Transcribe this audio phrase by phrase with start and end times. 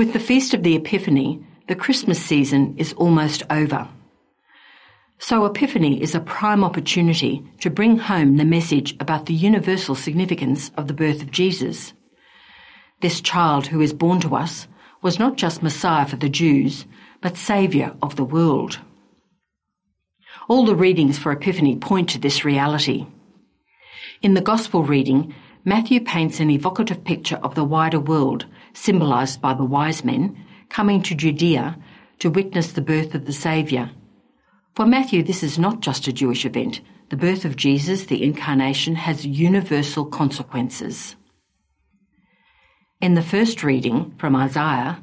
[0.00, 3.86] With the Feast of the Epiphany, the Christmas season is almost over.
[5.18, 10.70] So Epiphany is a prime opportunity to bring home the message about the universal significance
[10.78, 11.92] of the birth of Jesus.
[13.02, 14.66] This child who is born to us
[15.02, 16.86] was not just Messiah for the Jews,
[17.20, 18.78] but Saviour of the world.
[20.48, 23.06] All the readings for Epiphany point to this reality.
[24.22, 25.34] In the Gospel reading,
[25.66, 31.02] Matthew paints an evocative picture of the wider world, symbolised by the wise men, coming
[31.02, 31.76] to Judea
[32.20, 33.90] to witness the birth of the Saviour.
[34.74, 36.80] For Matthew, this is not just a Jewish event.
[37.10, 41.16] The birth of Jesus, the incarnation, has universal consequences.
[43.00, 45.02] In the first reading from Isaiah,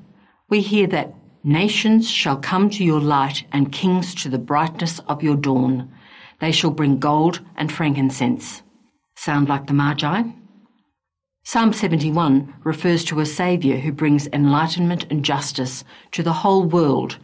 [0.50, 5.24] we hear that nations shall come to your light and kings to the brightness of
[5.24, 5.92] your dawn.
[6.40, 8.62] They shall bring gold and frankincense.
[9.16, 10.24] Sound like the Magi?
[11.50, 17.20] Psalm 71 refers to a Saviour who brings enlightenment and justice to the whole world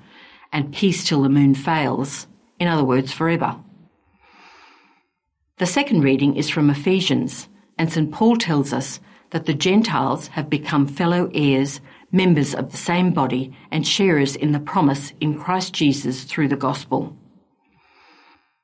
[0.54, 2.26] and peace till the moon fails,
[2.58, 3.60] in other words, forever.
[5.58, 8.14] The second reading is from Ephesians, and St.
[8.14, 11.82] Paul tells us that the Gentiles have become fellow heirs,
[12.14, 16.56] members of the same body, and sharers in the promise in Christ Jesus through the
[16.56, 17.14] gospel.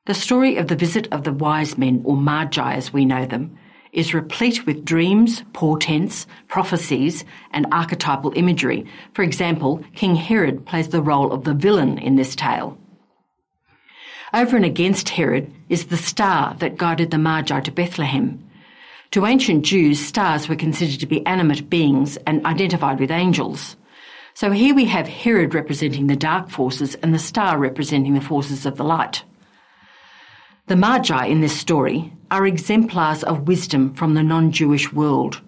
[0.06, 3.58] The story of the visit of the wise men, or magi as we know them,
[3.92, 8.86] is replete with dreams, portents, prophecies, and archetypal imagery.
[9.14, 12.78] For example, King Herod plays the role of the villain in this tale.
[14.32, 18.44] Over and against Herod is the star that guided the Magi to Bethlehem.
[19.10, 23.76] To ancient Jews, stars were considered to be animate beings and identified with angels.
[24.34, 28.66] So here we have Herod representing the dark forces and the star representing the forces
[28.66, 29.24] of the light.
[30.70, 35.40] The Magi in this story are exemplars of wisdom from the non Jewish world,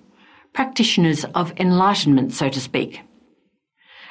[0.53, 3.03] practitioners of enlightenment, so to speak.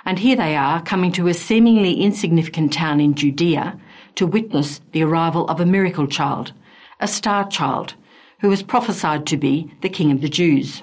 [0.05, 3.77] And here they are coming to a seemingly insignificant town in Judea
[4.15, 6.53] to witness the arrival of a miracle child,
[7.01, 7.95] a star child,
[8.39, 10.81] who was prophesied to be the King of the Jews.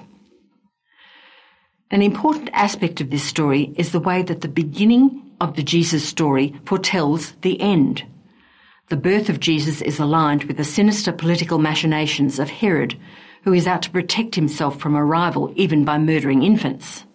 [1.89, 6.07] An important aspect of this story is the way that the beginning of the Jesus
[6.07, 8.03] story foretells the end.
[8.89, 12.99] The birth of Jesus is aligned with the sinister political machinations of Herod,
[13.43, 17.05] who is out to protect himself from a rival even by murdering infants.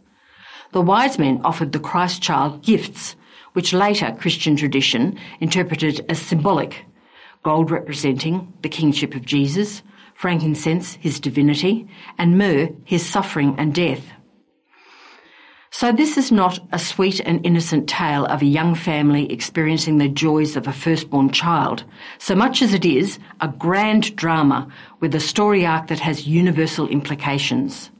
[0.70, 3.16] The wise men offered the Christ child gifts,
[3.54, 6.84] which later Christian tradition interpreted as symbolic
[7.42, 9.82] gold representing the kingship of Jesus,
[10.14, 11.86] frankincense his divinity,
[12.18, 14.12] and myrrh his suffering and death.
[15.84, 20.08] So this is not a sweet and innocent tale of a young family experiencing the
[20.08, 21.84] joys of a firstborn child,
[22.16, 24.66] so much as it is a grand drama
[25.00, 27.90] with a story arc that has universal implications.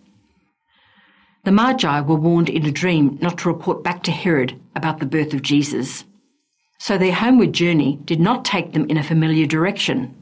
[1.44, 5.04] The Magi were warned in a dream not to report back to Herod about the
[5.04, 6.06] birth of Jesus.
[6.78, 10.16] So their homeward journey did not take them in a familiar direction.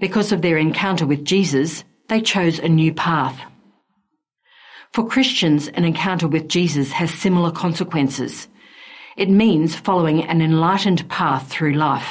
[0.00, 3.40] Because of their encounter with Jesus, they chose a new path.
[4.92, 8.48] For Christians, an encounter with Jesus has similar consequences.
[9.16, 12.08] It means following an enlightened path through life.